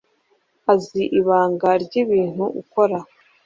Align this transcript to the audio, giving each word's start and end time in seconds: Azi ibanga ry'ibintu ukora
Azi 0.71 1.01
ibanga 1.19 1.69
ry'ibintu 1.83 2.45
ukora 2.61 2.97